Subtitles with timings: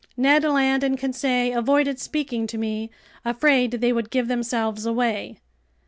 [0.17, 2.89] Ned Land and Conseil avoided speaking to me,
[3.23, 5.37] afraid they would give themselves away.